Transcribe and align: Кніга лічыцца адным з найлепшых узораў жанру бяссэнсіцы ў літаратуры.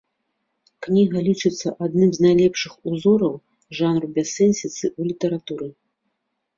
Кніга 0.85 1.17
лічыцца 1.27 1.67
адным 1.89 2.09
з 2.19 2.27
найлепшых 2.27 2.73
узораў 2.95 3.33
жанру 3.83 4.07
бяссэнсіцы 4.19 4.85
ў 4.99 5.15
літаратуры. 5.15 5.67